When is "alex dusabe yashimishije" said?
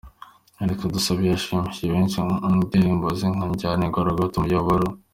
0.61-1.85